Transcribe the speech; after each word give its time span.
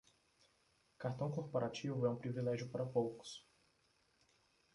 Cartão 0.97 1.29
corporativo 1.29 2.07
é 2.07 2.09
um 2.09 2.15
privilégio 2.17 2.67
para 2.71 2.83
poucos 2.87 3.45